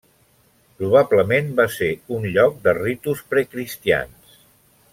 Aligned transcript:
Probablement 0.79 1.51
va 1.59 1.65
ser 1.75 1.89
un 2.17 2.25
lloc 2.37 2.57
de 2.65 2.75
ritus 2.79 3.21
precristians. 3.35 4.43